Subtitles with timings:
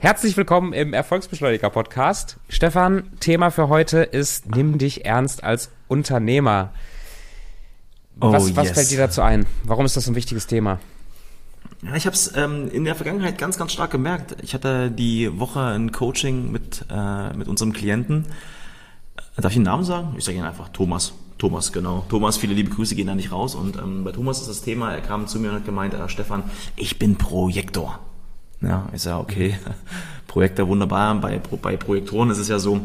[0.00, 2.36] Herzlich willkommen im Erfolgsbeschleuniger Podcast.
[2.48, 6.72] Stefan, Thema für heute ist Nimm dich ernst als Unternehmer.
[8.20, 8.74] Oh, was, was yes.
[8.74, 9.46] fällt dir dazu ein?
[9.64, 10.78] Warum ist das ein wichtiges Thema?
[11.82, 14.36] Ja, ich habe es ähm, in der Vergangenheit ganz, ganz stark gemerkt.
[14.40, 18.26] Ich hatte die Woche ein Coaching mit, äh, mit unserem Klienten.
[19.36, 20.14] Äh, Darf ich den Namen sagen?
[20.16, 21.12] Ich sage ihn einfach Thomas.
[21.38, 22.04] Thomas, genau.
[22.08, 23.56] Thomas, viele liebe Grüße gehen da nicht raus.
[23.56, 26.08] Und ähm, bei Thomas ist das Thema, er kam zu mir und hat gemeint, äh,
[26.08, 26.44] Stefan,
[26.76, 27.98] ich bin Projektor.
[28.60, 29.58] Ja, ich sage, okay,
[30.26, 31.14] Projektor wunderbar.
[31.16, 32.80] Bei, bei Projektoren ist es ja so,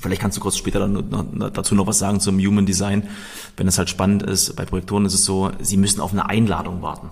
[0.00, 3.08] Vielleicht kannst du kurz später dann noch, dazu noch was sagen zum Human Design,
[3.56, 4.56] wenn es halt spannend ist.
[4.56, 7.10] Bei Projektoren ist es so, sie müssen auf eine Einladung warten.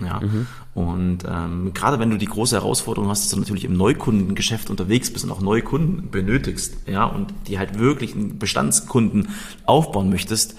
[0.00, 0.20] Ja.
[0.20, 0.46] Mhm.
[0.72, 5.12] Und ähm, gerade wenn du die große Herausforderung hast, dass du natürlich im Neukundengeschäft unterwegs
[5.12, 9.28] bist und auch neue Kunden benötigst, ja, und die halt wirklich einen Bestandskunden
[9.66, 10.56] aufbauen möchtest,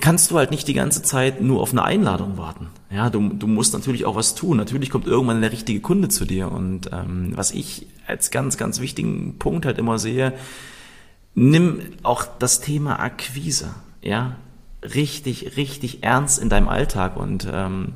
[0.00, 2.68] kannst du halt nicht die ganze Zeit nur auf eine Einladung warten.
[2.90, 4.56] Ja, du, du musst natürlich auch was tun.
[4.56, 6.50] Natürlich kommt irgendwann der richtige Kunde zu dir.
[6.52, 10.34] Und ähm, was ich als ganz, ganz wichtigen Punkt halt immer sehe,
[11.34, 14.36] nimm auch das Thema Akquise, ja,
[14.82, 17.16] richtig, richtig ernst in deinem Alltag.
[17.16, 17.94] Und ähm,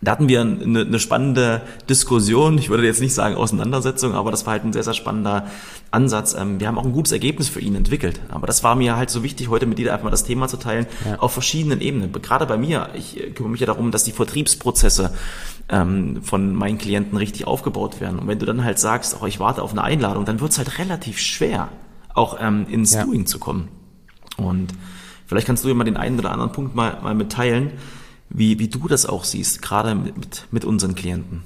[0.00, 2.58] da hatten wir eine, eine spannende Diskussion.
[2.58, 5.46] Ich würde jetzt nicht sagen Auseinandersetzung, aber das war halt ein sehr, sehr spannender
[5.92, 6.34] Ansatz.
[6.34, 8.20] Ähm, wir haben auch ein gutes Ergebnis für ihn entwickelt.
[8.28, 10.56] Aber das war mir halt so wichtig, heute mit dir einfach mal das Thema zu
[10.56, 11.20] teilen, ja.
[11.20, 12.10] auf verschiedenen Ebenen.
[12.10, 15.12] Gerade bei mir, ich äh, kümmere mich ja darum, dass die Vertriebsprozesse
[15.68, 18.18] ähm, von meinen Klienten richtig aufgebaut werden.
[18.18, 20.58] Und wenn du dann halt sagst, oh, ich warte auf eine Einladung, dann wird es
[20.58, 21.68] halt relativ schwer,
[22.12, 23.04] auch ähm, ins ja.
[23.04, 23.68] Doing zu kommen.
[24.36, 24.74] Und
[25.26, 27.70] vielleicht kannst du dir mal den einen oder anderen Punkt mal, mal mitteilen,
[28.28, 31.42] wie, wie du das auch siehst, gerade mit, mit unseren Klienten.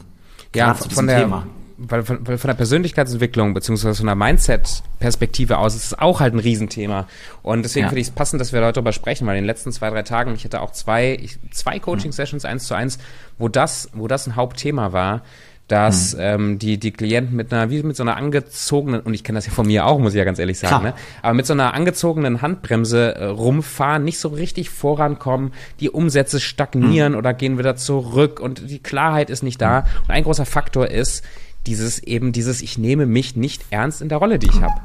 [0.54, 1.46] Ja, von der, Thema.
[1.78, 6.34] Weil von, weil von der Persönlichkeitsentwicklung beziehungsweise von der Mindset-Perspektive aus ist es auch halt
[6.34, 7.06] ein Riesenthema.
[7.42, 7.88] Und deswegen ja.
[7.88, 10.02] finde ich es passend, dass wir heute darüber sprechen, weil in den letzten zwei, drei
[10.02, 12.98] Tagen, ich hatte auch zwei, ich, zwei Coaching-Sessions eins zu eins,
[13.38, 15.22] wo das, wo das ein Hauptthema war,
[15.70, 16.20] dass mhm.
[16.20, 19.46] ähm, die die Klienten mit einer wie mit so einer angezogenen und ich kenne das
[19.46, 20.94] ja von mir auch muss ich ja ganz ehrlich sagen ne?
[21.22, 27.12] aber mit so einer angezogenen Handbremse äh, rumfahren nicht so richtig vorankommen die Umsätze stagnieren
[27.12, 27.18] mhm.
[27.18, 31.24] oder gehen wieder zurück und die Klarheit ist nicht da und ein großer Faktor ist
[31.66, 34.80] dieses eben dieses ich nehme mich nicht ernst in der Rolle die ich habe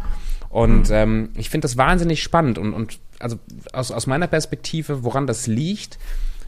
[0.50, 3.38] und ähm, ich finde das wahnsinnig spannend und und also
[3.74, 5.98] aus aus meiner Perspektive woran das liegt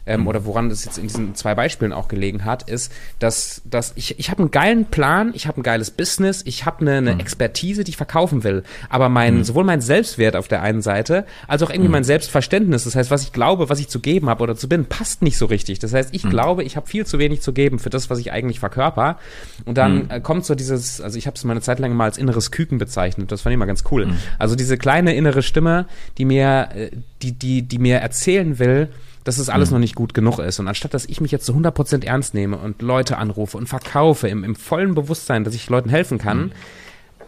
[0.08, 3.92] ähm, oder woran das jetzt in diesen zwei Beispielen auch gelegen hat, ist, dass, dass
[3.94, 7.14] ich, ich habe einen geilen Plan, ich habe ein geiles Business, ich habe eine, eine
[7.14, 7.20] mhm.
[7.20, 8.62] Expertise, die ich verkaufen will.
[8.88, 9.44] Aber mein, mhm.
[9.44, 11.92] sowohl mein Selbstwert auf der einen Seite, als auch irgendwie mhm.
[11.92, 14.86] mein Selbstverständnis, das heißt, was ich glaube, was ich zu geben habe oder zu bin,
[14.86, 15.78] passt nicht so richtig.
[15.78, 16.30] Das heißt, ich mhm.
[16.30, 19.18] glaube, ich habe viel zu wenig zu geben für das, was ich eigentlich verkörper.
[19.66, 20.10] Und dann mhm.
[20.10, 22.78] äh, kommt so dieses, also ich habe es meine Zeit lang mal als inneres Küken
[22.78, 23.30] bezeichnet.
[23.30, 24.06] Das fand ich mal ganz cool.
[24.06, 24.16] Mhm.
[24.38, 25.86] Also diese kleine innere Stimme,
[26.16, 26.90] die mir, äh,
[27.22, 28.88] die, die, die mir erzählen will,
[29.28, 29.74] dass es alles mhm.
[29.74, 30.58] noch nicht gut genug ist.
[30.58, 34.26] Und anstatt, dass ich mich jetzt zu 100% ernst nehme und Leute anrufe und verkaufe
[34.26, 36.52] im, im vollen Bewusstsein, dass ich Leuten helfen kann, mhm.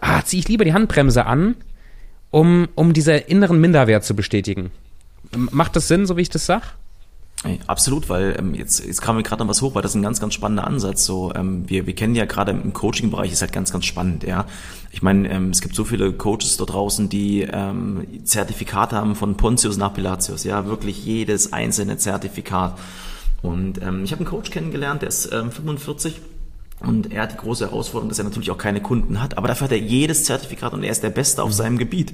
[0.00, 1.56] ah, ziehe ich lieber die Handbremse an,
[2.30, 4.70] um, um diese inneren Minderwert zu bestätigen.
[5.36, 6.62] Macht das Sinn, so wie ich das sag?
[7.66, 10.02] Absolut, weil ähm, jetzt, jetzt kam mir gerade noch was hoch, weil das ist ein
[10.02, 11.06] ganz, ganz spannender Ansatz.
[11.06, 14.44] So, ähm, wir, wir kennen ja gerade im Coaching-Bereich ist halt ganz, ganz spannend, ja.
[14.90, 19.38] Ich meine, ähm, es gibt so viele Coaches da draußen, die ähm, Zertifikate haben von
[19.38, 22.78] Pontius nach Pilatius, ja, wirklich jedes einzelne Zertifikat.
[23.40, 26.20] Und ähm, ich habe einen Coach kennengelernt, der ist ähm, 45
[26.80, 29.66] und er hat die große Herausforderung, dass er natürlich auch keine Kunden hat, aber dafür
[29.66, 32.12] hat er jedes Zertifikat und er ist der Beste auf seinem Gebiet.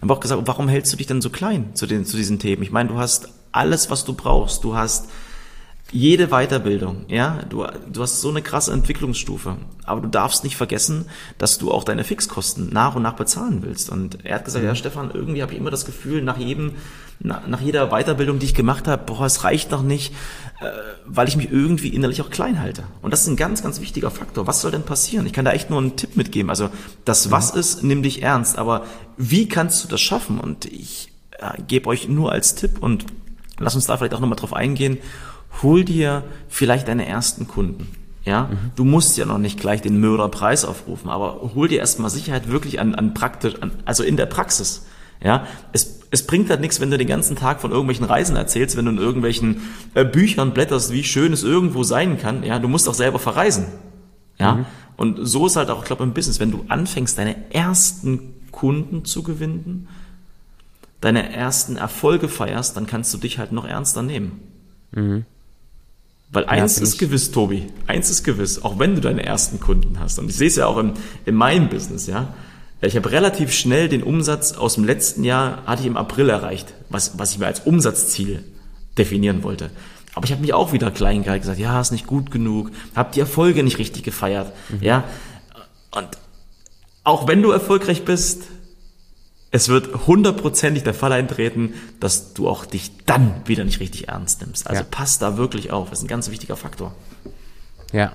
[0.00, 2.62] Aber auch gesagt, warum hältst du dich denn so klein zu, den, zu diesen Themen?
[2.62, 4.64] Ich meine, du hast alles, was du brauchst.
[4.64, 5.08] Du hast
[5.90, 11.06] jede Weiterbildung, ja, du, du hast so eine krasse Entwicklungsstufe, aber du darfst nicht vergessen,
[11.38, 13.88] dass du auch deine Fixkosten nach und nach bezahlen willst.
[13.88, 14.68] Und er hat gesagt, mhm.
[14.68, 16.72] ja, Stefan, irgendwie habe ich immer das Gefühl, nach jedem,
[17.20, 20.12] nach, nach jeder Weiterbildung, die ich gemacht habe, boah, es reicht noch nicht,
[20.60, 20.66] äh,
[21.06, 22.82] weil ich mich irgendwie innerlich auch klein halte.
[23.00, 24.46] Und das ist ein ganz, ganz wichtiger Faktor.
[24.46, 25.24] Was soll denn passieren?
[25.24, 26.50] Ich kann da echt nur einen Tipp mitgeben.
[26.50, 26.68] Also
[27.06, 27.60] das Was mhm.
[27.60, 28.84] ist, nimm dich ernst, aber
[29.16, 30.38] wie kannst du das schaffen?
[30.38, 33.06] Und ich äh, gebe euch nur als Tipp und
[33.58, 34.98] lass uns da vielleicht auch nochmal drauf eingehen,
[35.62, 37.88] hol dir vielleicht deine ersten Kunden.
[38.24, 38.72] Ja, mhm.
[38.76, 42.78] du musst ja noch nicht gleich den Mörderpreis aufrufen, aber hol dir erstmal Sicherheit wirklich
[42.78, 44.86] an, an praktisch, an, also in der Praxis.
[45.24, 48.76] Ja, es, es bringt halt nichts, wenn du den ganzen Tag von irgendwelchen Reisen erzählst,
[48.76, 49.62] wenn du in irgendwelchen
[49.94, 52.44] äh, Büchern blätterst, wie schön es irgendwo sein kann.
[52.44, 53.64] Ja, du musst auch selber verreisen.
[54.38, 54.66] Ja, mhm.
[54.96, 59.04] und so ist halt auch, ich glaube, im Business, wenn du anfängst, deine ersten Kunden
[59.04, 59.88] zu gewinnen,
[61.00, 64.40] deine ersten Erfolge feierst, dann kannst du dich halt noch ernster nehmen.
[64.92, 65.24] Mhm.
[66.30, 69.98] Weil eins ja, ist gewiss, Tobi, eins ist gewiss, auch wenn du deine ersten Kunden
[69.98, 70.18] hast.
[70.18, 70.92] Und ich sehe es ja auch in,
[71.24, 72.34] in meinem Business, ja.
[72.80, 76.74] Ich habe relativ schnell den Umsatz aus dem letzten Jahr, hatte ich im April erreicht,
[76.90, 78.44] was, was ich mir als Umsatzziel
[78.96, 79.70] definieren wollte.
[80.14, 83.10] Aber ich habe mich auch wieder klein gehalten, gesagt, ja, ist nicht gut genug, habe
[83.14, 84.82] die Erfolge nicht richtig gefeiert, mhm.
[84.82, 85.04] ja.
[85.90, 86.08] Und
[87.04, 88.42] auch wenn du erfolgreich bist,
[89.50, 94.42] es wird hundertprozentig der Fall eintreten, dass du auch dich dann wieder nicht richtig ernst
[94.42, 94.66] nimmst.
[94.68, 94.88] Also ja.
[94.90, 95.90] pass da wirklich auf.
[95.90, 96.94] Das ist ein ganz wichtiger Faktor.
[97.92, 98.12] Ja.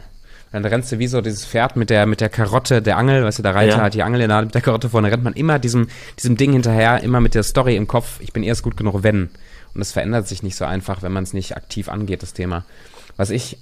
[0.51, 3.39] Dann rennst du wie so dieses Pferd mit der, mit der Karotte der Angel, weißt
[3.39, 3.81] du, der Reiter ja.
[3.81, 5.87] hat die Angel in der Hand mit der Karotte vorne, rennt man immer diesem,
[6.19, 9.31] diesem Ding hinterher, immer mit der Story im Kopf, ich bin erst gut genug, wenn.
[9.73, 12.65] Und das verändert sich nicht so einfach, wenn man es nicht aktiv angeht, das Thema.
[13.17, 13.57] Was ich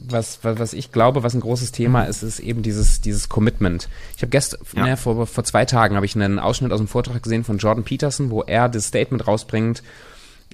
[0.00, 3.88] was, was, was ich glaube, was ein großes Thema ist, ist eben dieses, dieses Commitment.
[4.16, 4.84] Ich habe gestern, ja.
[4.84, 7.84] ne, vor, vor zwei Tagen habe ich einen Ausschnitt aus dem Vortrag gesehen von Jordan
[7.84, 9.82] Peterson, wo er das Statement rausbringt,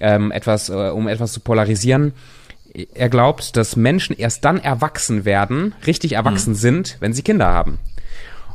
[0.00, 2.12] ähm, etwas, äh, um etwas zu polarisieren.
[2.94, 6.56] Er glaubt, dass Menschen erst dann erwachsen werden, richtig erwachsen mhm.
[6.56, 7.78] sind, wenn sie Kinder haben.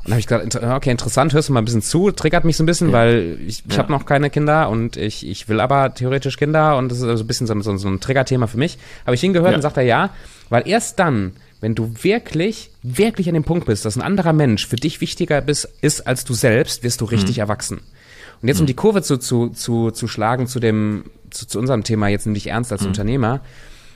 [0.07, 2.63] Und habe ich gesagt, okay, interessant, hörst du mal ein bisschen zu, triggert mich so
[2.63, 2.94] ein bisschen, ja.
[2.94, 3.80] weil ich, ich ja.
[3.80, 7.25] habe noch keine Kinder und ich, ich will aber theoretisch Kinder und das ist also
[7.25, 8.77] ein bisschen so, so, so ein Triggerthema für mich.
[9.06, 9.57] Habe ich hingehört ja.
[9.57, 10.12] und sagt er ja,
[10.48, 14.65] weil erst dann, wenn du wirklich, wirklich an dem Punkt bist, dass ein anderer Mensch
[14.65, 17.42] für dich wichtiger ist, ist als du selbst, wirst du richtig mhm.
[17.42, 17.81] erwachsen.
[18.42, 18.68] Und jetzt, um mhm.
[18.68, 22.33] die Kurve zu, zu, zu, zu schlagen zu dem, zu, zu unserem Thema, jetzt nimm
[22.33, 22.88] dich ernst als mhm.
[22.88, 23.42] Unternehmer,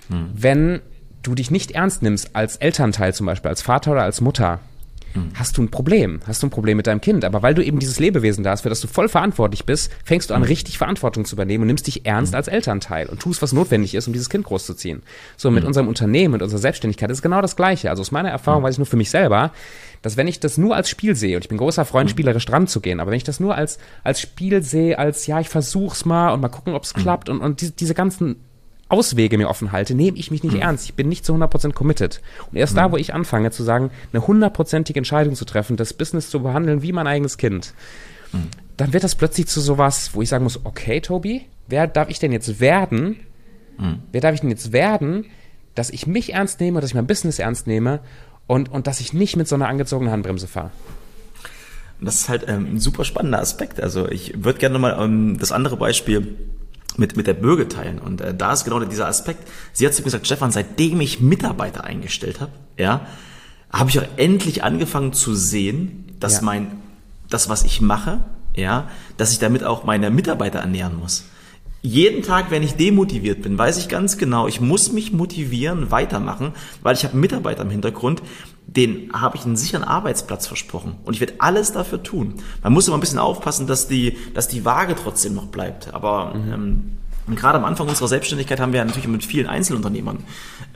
[0.09, 0.25] mhm.
[0.33, 0.81] wenn
[1.23, 4.59] du dich nicht ernst nimmst als Elternteil zum Beispiel, als Vater oder als Mutter,
[5.13, 5.31] hm.
[5.35, 7.25] hast du ein Problem, hast du ein Problem mit deinem Kind.
[7.25, 10.29] Aber weil du eben dieses Lebewesen da hast, für das du voll verantwortlich bist, fängst
[10.29, 10.47] du an, hm.
[10.47, 12.37] richtig Verantwortung zu übernehmen und nimmst dich ernst hm.
[12.37, 15.03] als Elternteil und tust, was notwendig ist, um dieses Kind großzuziehen.
[15.37, 17.89] So, mit unserem Unternehmen, mit unserer Selbstständigkeit ist genau das Gleiche.
[17.89, 19.51] Also aus meiner Erfahrung weiß ich nur für mich selber,
[20.01, 22.67] dass wenn ich das nur als Spiel sehe, und ich bin großer Freund, spielerisch dran
[22.67, 26.05] zu gehen, aber wenn ich das nur als, als Spiel sehe, als, ja, ich versuch's
[26.05, 28.37] mal und mal gucken, ob's klappt und, und die, diese ganzen
[28.91, 30.61] Auswege mir offen halte, nehme ich mich nicht mhm.
[30.61, 30.85] ernst.
[30.85, 32.21] Ich bin nicht zu 100% committed.
[32.51, 32.77] Und erst mhm.
[32.77, 36.81] da, wo ich anfange zu sagen, eine hundertprozentige Entscheidung zu treffen, das Business zu behandeln
[36.81, 37.73] wie mein eigenes Kind,
[38.31, 38.49] mhm.
[38.77, 42.19] dann wird das plötzlich zu sowas, wo ich sagen muss, okay, Tobi, wer darf ich
[42.19, 43.17] denn jetzt werden?
[43.77, 43.99] Mhm.
[44.11, 45.25] Wer darf ich denn jetzt werden,
[45.75, 47.99] dass ich mich ernst nehme, dass ich mein Business ernst nehme
[48.47, 50.71] und, und dass ich nicht mit so einer angezogenen Handbremse fahre?
[52.01, 53.79] Das ist halt ähm, ein super spannender Aspekt.
[53.79, 56.35] Also ich würde gerne mal ähm, das andere Beispiel
[56.97, 57.99] mit, mit der Bürger teilen.
[57.99, 59.47] Und äh, da ist genau dieser Aspekt.
[59.73, 63.05] Sie hat zu mir gesagt, Stefan, seitdem ich Mitarbeiter eingestellt habe, ja,
[63.71, 66.41] habe ich auch endlich angefangen zu sehen, dass ja.
[66.43, 66.81] mein,
[67.29, 68.19] das, was ich mache,
[68.55, 71.25] ja, dass ich damit auch meine Mitarbeiter ernähren muss.
[71.83, 76.53] Jeden Tag, wenn ich demotiviert bin, weiß ich ganz genau, ich muss mich motivieren, weitermachen,
[76.83, 78.21] weil ich habe Mitarbeiter im Hintergrund,
[78.67, 80.95] den habe ich einen sicheren Arbeitsplatz versprochen.
[81.03, 82.35] Und ich werde alles dafür tun.
[82.63, 85.93] Man muss immer ein bisschen aufpassen, dass die, dass die Waage trotzdem noch bleibt.
[85.93, 86.53] Aber mhm.
[86.53, 86.83] ähm,
[87.27, 90.19] und gerade am Anfang unserer Selbstständigkeit haben wir ja natürlich mit vielen Einzelunternehmern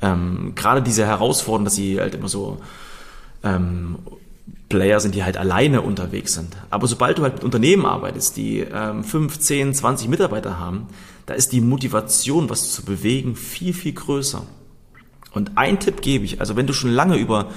[0.02, 2.60] ähm, gerade diese Herausforderung, dass sie halt immer so
[3.44, 3.98] ähm,
[4.70, 6.56] Player sind, die halt alleine unterwegs sind.
[6.70, 10.88] Aber sobald du halt mit Unternehmen arbeitest, die ähm, 5, 10, 20 Mitarbeiter haben,
[11.26, 14.44] da ist die Motivation, was zu bewegen, viel, viel größer.
[15.32, 17.50] Und ein Tipp gebe ich, also wenn du schon lange über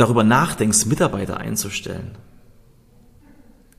[0.00, 2.12] darüber nachdenkst, Mitarbeiter einzustellen,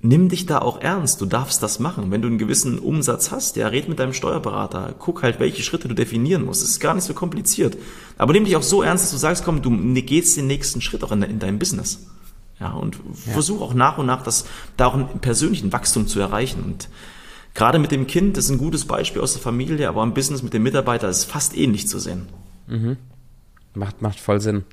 [0.02, 1.22] nimm dich da auch ernst.
[1.22, 2.12] Du darfst das machen.
[2.12, 4.96] Wenn du einen gewissen Umsatz hast, ja, red mit deinem Steuerberater.
[4.98, 6.62] Guck halt, welche Schritte du definieren musst.
[6.62, 7.78] Das ist gar nicht so kompliziert.
[8.18, 9.72] Aber nimm dich auch so ernst, dass du sagst, komm, du
[10.02, 12.08] gehst den nächsten Schritt auch in, in deinem Business.
[12.60, 13.34] Ja, und ja.
[13.34, 14.46] versuch auch nach und nach das,
[14.76, 16.64] da auch einen persönlichen Wachstum zu erreichen.
[16.64, 16.90] Und
[17.54, 20.44] gerade mit dem Kind, das ist ein gutes Beispiel aus der Familie, aber im Business
[20.44, 22.28] mit dem Mitarbeiter ist fast ähnlich zu sehen.
[22.68, 22.98] Mhm.
[23.76, 24.66] Macht, macht voll Sinn.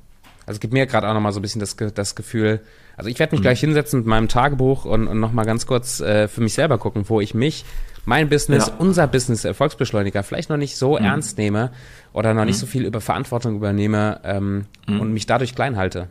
[0.46, 2.60] Also es gibt mir gerade auch nochmal so ein bisschen das, das Gefühl,
[2.96, 3.42] also ich werde mich mhm.
[3.42, 7.04] gleich hinsetzen mit meinem Tagebuch und, und nochmal ganz kurz äh, für mich selber gucken,
[7.08, 7.64] wo ich mich,
[8.04, 8.74] mein Business, ja.
[8.78, 11.04] unser Business, Erfolgsbeschleuniger, vielleicht noch nicht so mhm.
[11.04, 11.72] ernst nehme
[12.12, 12.60] oder noch nicht mhm.
[12.60, 15.00] so viel über Verantwortung übernehme ähm, mhm.
[15.00, 16.08] und mich dadurch klein halte.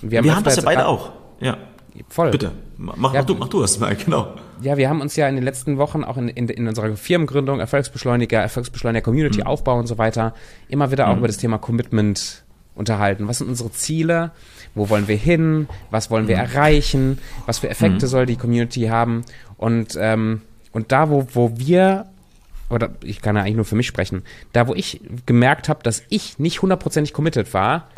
[0.00, 1.12] wir haben, wir haben das ja beide auch.
[1.40, 1.58] Ja.
[2.08, 2.30] Voll.
[2.30, 4.34] Bitte, mach, ja, mach, du, mach du das mal, genau.
[4.62, 7.58] Ja, wir haben uns ja in den letzten Wochen auch in, in, in unserer Firmengründung,
[7.58, 9.48] Erfolgsbeschleuniger, Erfolgsbeschleuniger Community, mhm.
[9.48, 10.34] Aufbau und so weiter,
[10.68, 11.18] immer wieder auch mhm.
[11.18, 13.28] über das Thema Commitment unterhalten.
[13.28, 14.32] Was sind unsere Ziele?
[14.74, 15.68] Wo wollen wir hin?
[15.90, 16.42] Was wollen wir mhm.
[16.42, 17.18] erreichen?
[17.46, 18.10] Was für Effekte mhm.
[18.10, 19.24] soll die Community haben?
[19.56, 22.06] Und, ähm, und da, wo, wo wir,
[22.68, 24.22] oder ich kann ja eigentlich nur für mich sprechen,
[24.52, 27.88] da, wo ich gemerkt habe, dass ich nicht hundertprozentig committed war,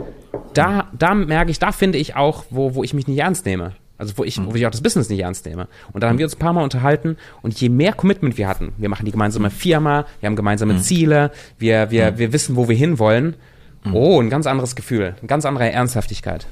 [0.55, 3.73] da, da merke ich, da finde ich auch, wo, wo ich mich nicht ernst nehme.
[3.99, 5.69] Also wo ich, wo ich auch das Business nicht ernst nehme.
[5.93, 8.73] Und da haben wir uns ein paar Mal unterhalten und je mehr Commitment wir hatten,
[8.77, 10.79] wir machen die gemeinsame Firma, wir haben gemeinsame mhm.
[10.81, 13.37] Ziele, wir, wir, wir wissen, wo wir hinwollen,
[13.85, 13.95] Mhm.
[13.95, 16.47] Oh, ein ganz anderes Gefühl, eine ganz andere Ernsthaftigkeit.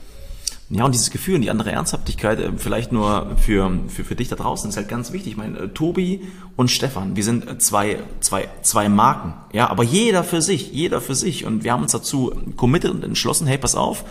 [0.73, 4.29] Ja, und dieses Gefühl und die andere Ernsthaftigkeit, äh, vielleicht nur für, für, für dich
[4.29, 5.33] da draußen, ist halt ganz wichtig.
[5.33, 9.35] Ich meine, äh, Tobi und Stefan, wir sind äh, zwei, zwei, zwei Marken.
[9.53, 11.45] Ja, aber jeder für sich, jeder für sich.
[11.45, 14.05] Und wir haben uns dazu committed und entschlossen, hey, pass auf,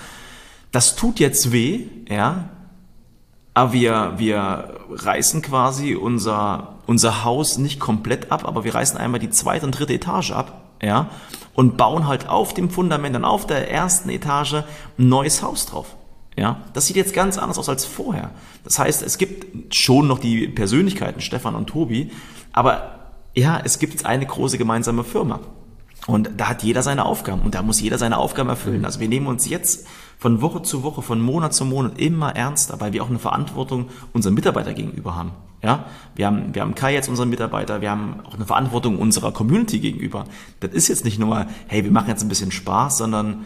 [0.74, 2.50] das tut jetzt weh, ja,
[3.54, 9.20] aber wir, wir reißen quasi unser, unser Haus nicht komplett ab, aber wir reißen einmal
[9.20, 11.10] die zweite und dritte Etage ab ja,
[11.54, 14.54] und bauen halt auf dem Fundament, dann auf der ersten Etage
[14.98, 15.96] ein neues Haus drauf.
[16.38, 18.32] Ja, das sieht jetzt ganz anders aus als vorher.
[18.64, 22.12] Das heißt, es gibt schon noch die Persönlichkeiten, Stefan und Tobi,
[22.54, 23.00] aber
[23.36, 25.42] ja, es gibt jetzt eine große gemeinsame Firma.
[26.08, 28.86] Und da hat jeder seine Aufgaben und da muss jeder seine Aufgaben erfüllen.
[28.86, 29.86] Also wir nehmen uns jetzt
[30.18, 33.90] von Woche zu Woche, von Monat zu Monat immer ernster, weil wir auch eine Verantwortung
[34.14, 35.32] unseren Mitarbeiter gegenüber haben.
[35.62, 39.34] Ja, wir haben, wir haben Kai jetzt unseren Mitarbeiter, wir haben auch eine Verantwortung unserer
[39.34, 40.26] Community gegenüber.
[40.62, 43.46] Das ist jetzt nicht nur, hey, wir machen jetzt ein bisschen Spaß, sondern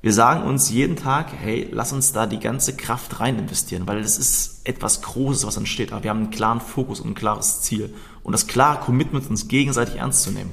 [0.00, 4.02] wir sagen uns jeden Tag, hey, lass uns da die ganze Kraft rein investieren, weil
[4.02, 5.92] das ist etwas Großes, was entsteht.
[5.92, 9.48] Aber wir haben einen klaren Fokus und ein klares Ziel und das klare Commitment, uns
[9.48, 10.50] gegenseitig ernst zu nehmen.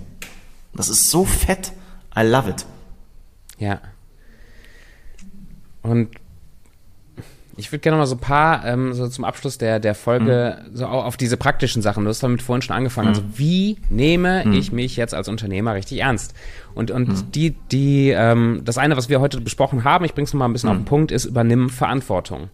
[0.73, 1.73] Das ist so fett.
[2.17, 2.65] I love it.
[3.57, 3.81] Ja.
[5.81, 6.09] Und
[7.57, 10.75] ich würde gerne mal so ein paar, ähm, so zum Abschluss der, der Folge, mhm.
[10.75, 12.03] so auch auf diese praktischen Sachen.
[12.03, 13.09] Du hast damit vorhin schon angefangen.
[13.09, 13.27] Also mhm.
[13.27, 14.53] Also wie nehme mhm.
[14.53, 16.33] ich mich jetzt als Unternehmer richtig ernst?
[16.73, 17.31] Und, und mhm.
[17.31, 20.53] die, die, ähm, das eine, was wir heute besprochen haben, ich bring's noch mal ein
[20.53, 20.85] bisschen auf den mhm.
[20.85, 22.49] Punkt, ist übernimm Verantwortung.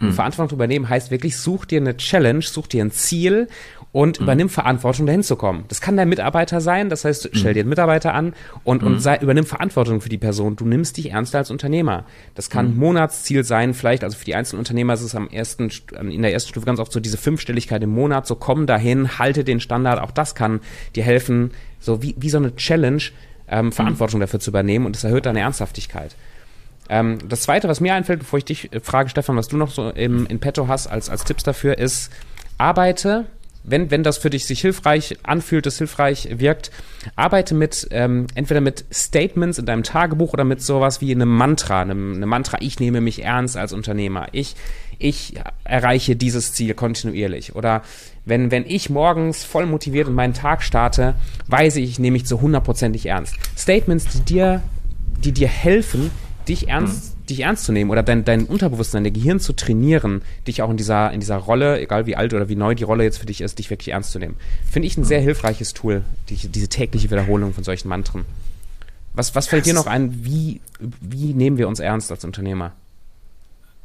[0.00, 0.12] Und mhm.
[0.12, 3.48] Verantwortung übernehmen heißt wirklich, such dir eine Challenge, such dir ein Ziel
[3.96, 4.24] und mhm.
[4.24, 5.64] übernimm Verantwortung, dahin zu kommen.
[5.68, 9.16] Das kann dein Mitarbeiter sein, das heißt, stell dir einen Mitarbeiter an und, und sei,
[9.16, 10.54] übernimm Verantwortung für die Person.
[10.54, 12.04] Du nimmst dich ernster als Unternehmer.
[12.34, 15.70] Das kann ein Monatsziel sein, vielleicht, also für die einzelnen Unternehmer ist es am ersten,
[15.98, 19.44] in der ersten Stufe ganz oft so diese Fünfstelligkeit im Monat, so komm dahin, halte
[19.44, 20.60] den Standard, auch das kann
[20.94, 23.02] dir helfen, so wie, wie so eine Challenge,
[23.48, 26.14] ähm, Verantwortung dafür zu übernehmen und das erhöht deine Ernsthaftigkeit.
[26.90, 29.70] Ähm, das zweite, was mir einfällt, bevor ich dich äh, frage, Stefan, was du noch
[29.70, 32.12] so im, in petto hast als, als Tipps dafür, ist,
[32.58, 33.24] arbeite
[33.66, 36.70] wenn, wenn das für dich sich hilfreich anfühlt, das hilfreich wirkt,
[37.16, 41.82] arbeite mit, ähm, entweder mit Statements in deinem Tagebuch oder mit sowas wie einem Mantra,
[41.82, 44.54] einem, einem Mantra, ich nehme mich ernst als Unternehmer, ich,
[44.98, 47.54] ich erreiche dieses Ziel kontinuierlich.
[47.54, 47.82] Oder
[48.24, 51.14] wenn, wenn ich morgens voll motiviert in meinen Tag starte,
[51.48, 53.34] weiß ich, ich nehme mich zu hundertprozentig ernst.
[53.56, 54.62] Statements, die dir,
[55.22, 56.10] die dir helfen,
[56.48, 57.26] dich ernst, mhm.
[57.26, 60.76] dich ernst zu nehmen oder dein, dein Unterbewusstsein, dein Gehirn zu trainieren, dich auch in
[60.76, 63.40] dieser, in dieser Rolle, egal wie alt oder wie neu die Rolle jetzt für dich
[63.40, 64.36] ist, dich wirklich ernst zu nehmen.
[64.70, 65.06] Finde ich ein mhm.
[65.06, 68.24] sehr hilfreiches Tool, die, diese tägliche Wiederholung von solchen Mantren.
[69.14, 70.60] Was, was fällt das dir noch ein, wie,
[71.00, 72.72] wie nehmen wir uns ernst als Unternehmer?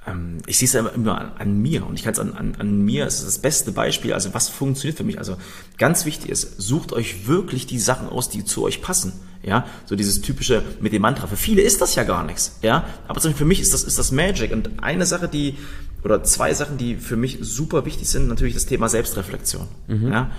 [0.08, 2.56] Ähm, ich sehe es ja immer an, an, mir und ich kann es an, an,
[2.58, 5.20] an mir, es ist das beste Beispiel, also was funktioniert für mich.
[5.20, 5.38] Also
[5.78, 9.14] ganz wichtig ist, sucht euch wirklich die Sachen aus, die zu euch passen.
[9.44, 11.26] Ja, so dieses typische mit dem Mantra.
[11.26, 12.60] Für viele ist das ja gar nichts.
[12.62, 14.52] Ja, aber zum Beispiel für mich ist das, ist das Magic.
[14.52, 15.58] Und eine Sache, die,
[16.04, 19.68] oder zwei Sachen, die für mich super wichtig sind, natürlich das Thema Selbstreflexion.
[19.88, 20.12] Mhm.
[20.12, 20.32] Ja,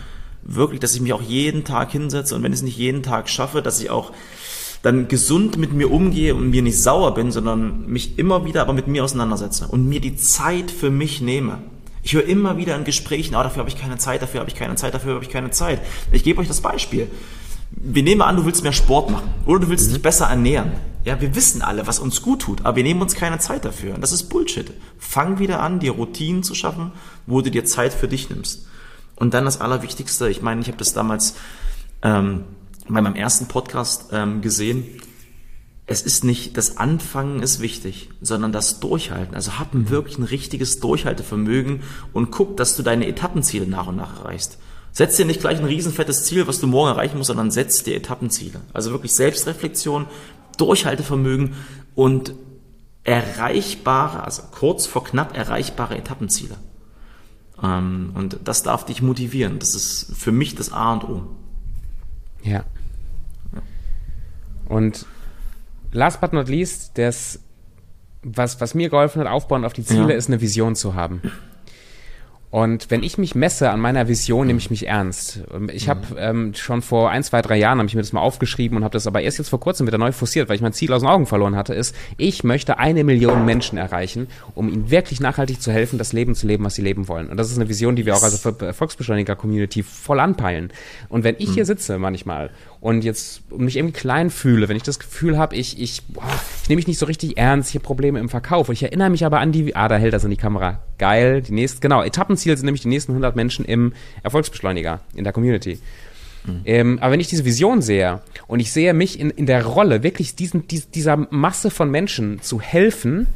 [0.43, 3.29] wirklich, dass ich mich auch jeden Tag hinsetze und wenn ich es nicht jeden Tag
[3.29, 4.13] schaffe, dass ich auch
[4.83, 8.73] dann gesund mit mir umgehe und mir nicht sauer bin, sondern mich immer wieder aber
[8.73, 11.59] mit mir auseinandersetze und mir die Zeit für mich nehme.
[12.03, 14.57] Ich höre immer wieder in Gesprächen, oh, dafür habe ich keine Zeit, dafür habe ich
[14.57, 15.81] keine Zeit, dafür habe ich keine Zeit.
[16.11, 17.09] Ich gebe euch das Beispiel.
[17.71, 19.95] Wir nehmen an, du willst mehr Sport machen oder du willst mhm.
[19.95, 20.73] dich besser ernähren.
[21.05, 23.95] Ja, wir wissen alle, was uns gut tut, aber wir nehmen uns keine Zeit dafür.
[23.95, 24.73] Und das ist Bullshit.
[24.99, 26.93] Fang wieder an, dir Routinen zu schaffen,
[27.27, 28.67] wo du dir Zeit für dich nimmst.
[29.17, 31.35] Und dann das Allerwichtigste, ich meine, ich habe das damals
[32.03, 32.45] ähm,
[32.93, 34.85] bei meinem ersten Podcast ähm, gesehen,
[35.87, 39.35] es ist nicht das Anfangen ist wichtig, sondern das Durchhalten.
[39.35, 41.83] Also hab ein wirklich ein richtiges Durchhaltevermögen
[42.13, 44.59] und guck, dass du deine Etappenziele nach und nach erreichst.
[44.93, 47.97] Setz dir nicht gleich ein riesenfettes Ziel, was du morgen erreichen musst, sondern setz dir
[47.97, 48.61] Etappenziele.
[48.73, 50.07] Also wirklich Selbstreflexion,
[50.59, 51.55] Durchhaltevermögen
[51.95, 52.35] und
[53.05, 56.57] erreichbare, also kurz vor knapp erreichbare Etappenziele.
[57.63, 59.59] Ähm, und das darf dich motivieren.
[59.59, 61.23] Das ist für mich das A und O.
[62.43, 62.65] Ja.
[64.73, 65.05] Und
[65.93, 67.41] last but not least, das,
[68.23, 70.17] was, was mir geholfen hat, aufbauen auf die Ziele, ja.
[70.17, 71.21] ist eine Vision zu haben.
[72.53, 75.41] Und wenn ich mich messe an meiner Vision, nehme ich mich ernst.
[75.73, 76.17] Ich habe mhm.
[76.19, 78.93] ähm, schon vor ein, zwei, drei Jahren habe ich mir das mal aufgeschrieben und habe
[78.93, 81.09] das aber erst jetzt vor kurzem wieder neu forciert, weil ich mein Ziel aus den
[81.09, 85.73] Augen verloren hatte, ist, ich möchte eine Million Menschen erreichen, um ihnen wirklich nachhaltig zu
[85.73, 87.31] helfen, das Leben zu leben, was sie leben wollen.
[87.31, 90.75] Und das ist eine Vision, die wir auch als Erfolgsbeschleuniger-Community voll anpeilen.
[91.09, 91.69] Und wenn ich hier mhm.
[91.69, 92.51] sitze manchmal
[92.83, 96.23] und jetzt mich irgendwie klein fühle, wenn ich das Gefühl habe, ich, ich, boah,
[96.63, 98.69] ich nehme mich nicht so richtig ernst, ich habe Probleme im Verkauf.
[98.69, 100.83] Ich erinnere mich aber an die, ah, da hält das in die Kamera.
[100.99, 102.03] Geil, die nächsten, genau,
[102.43, 105.79] Etappenziel sind nämlich die nächsten 100 Menschen im Erfolgsbeschleuniger, in der Community.
[106.45, 106.61] Mhm.
[106.65, 110.03] Ähm, aber wenn ich diese Vision sehe und ich sehe mich in, in der Rolle,
[110.03, 113.29] wirklich diesen, dies, dieser Masse von Menschen zu helfen,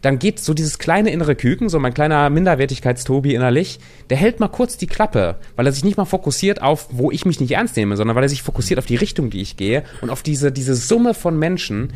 [0.00, 3.78] dann geht so dieses kleine innere Küken, so mein kleiner Minderwertigkeitstobi innerlich,
[4.10, 7.24] der hält mal kurz die Klappe, weil er sich nicht mal fokussiert auf, wo ich
[7.24, 9.82] mich nicht ernst nehme, sondern weil er sich fokussiert auf die Richtung, die ich gehe
[10.02, 11.92] und auf diese, diese Summe von Menschen,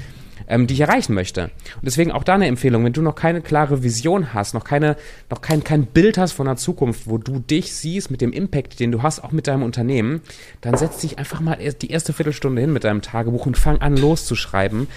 [0.47, 1.45] ähm, die ich erreichen möchte.
[1.45, 4.97] Und deswegen auch da eine Empfehlung, wenn du noch keine klare Vision hast, noch keine,
[5.30, 8.80] noch kein, kein Bild hast von der Zukunft, wo du dich siehst mit dem Impact,
[8.80, 10.21] den du hast, auch mit deinem Unternehmen,
[10.61, 13.97] dann setz dich einfach mal die erste Viertelstunde hin mit deinem Tagebuch und fang an
[13.97, 14.88] loszuschreiben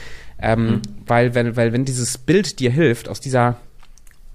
[0.43, 0.81] Ähm, mhm.
[1.05, 3.57] weil, weil, weil wenn dieses Bild dir hilft, aus dieser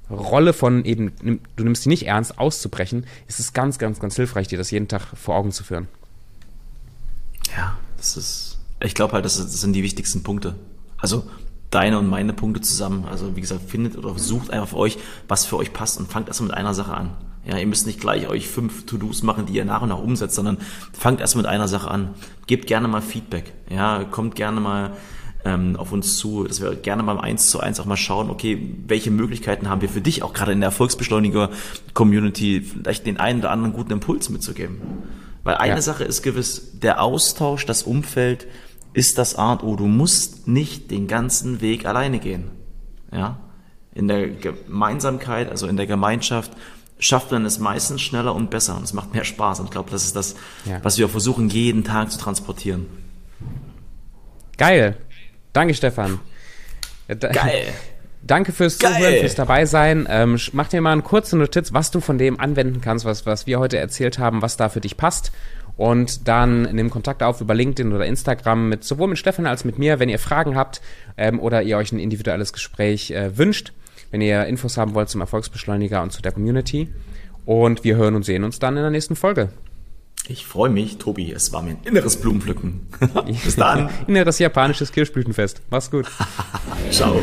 [0.08, 1.12] Rolle von eben,
[1.56, 4.88] du nimmst sie nicht ernst, auszubrechen, ist es ganz, ganz, ganz hilfreich, dir das jeden
[4.88, 5.88] Tag vor Augen zu führen.
[7.56, 10.54] Ja, das ist, ich glaube halt, das, sind die wichtigsten Punkte.
[10.98, 11.24] Also
[11.70, 13.04] deine und meine Punkte zusammen.
[13.10, 14.98] Also wie gesagt, findet oder sucht einfach für euch,
[15.28, 17.10] was für euch passt und fangt erstmal mit einer Sache an.
[17.44, 20.34] Ja, ihr müsst nicht gleich euch fünf To-Dos machen, die ihr nach und nach umsetzt,
[20.34, 20.58] sondern
[20.92, 22.14] fangt erstmal mit einer Sache an.
[22.46, 23.52] Gebt gerne mal Feedback.
[23.70, 24.92] Ja, kommt gerne mal
[25.44, 28.74] ähm, auf uns zu, dass wir gerne mal eins zu eins auch mal schauen, okay,
[28.88, 33.52] welche Möglichkeiten haben wir für dich auch gerade in der Erfolgsbeschleuniger-Community vielleicht den einen oder
[33.52, 34.80] anderen guten Impuls mitzugeben.
[35.44, 35.82] Weil eine ja.
[35.82, 38.48] Sache ist gewiss, der Austausch, das Umfeld
[38.96, 39.76] ist das A und O.
[39.76, 42.50] Du musst nicht den ganzen Weg alleine gehen.
[43.12, 43.38] Ja,
[43.94, 46.52] in der Gemeinsamkeit, also in der Gemeinschaft,
[46.98, 49.60] schafft man es meistens schneller und besser und es macht mehr Spaß.
[49.60, 50.34] Und ich glaube, das ist das,
[50.64, 50.80] ja.
[50.82, 52.86] was wir versuchen, jeden Tag zu transportieren.
[54.56, 54.96] Geil.
[55.52, 56.18] Danke, Stefan.
[57.08, 57.74] Geil.
[58.22, 58.94] Danke fürs Geil.
[58.94, 60.06] Zuhören, fürs Dabeisein.
[60.08, 63.46] Ähm, mach dir mal eine kurze Notiz, was du von dem anwenden kannst, was, was
[63.46, 65.32] wir heute erzählt haben, was da für dich passt.
[65.76, 69.78] Und dann nimm Kontakt auf über LinkedIn oder Instagram mit sowohl mit Stefan als mit
[69.78, 70.80] mir, wenn ihr Fragen habt
[71.16, 73.72] ähm, oder ihr euch ein individuelles Gespräch äh, wünscht
[74.10, 76.88] wenn ihr Infos haben wollt zum Erfolgsbeschleuniger und zu der Community.
[77.44, 79.50] Und wir hören und sehen uns dann in der nächsten Folge.
[80.28, 81.30] Ich freue mich, Tobi.
[81.32, 82.88] Es war mir ein inneres Blumenpflücken.
[83.44, 83.90] Bis dann.
[84.08, 85.62] Inneres japanisches Kirschblütenfest.
[85.70, 86.06] Mach's gut.
[86.90, 87.20] Ciao.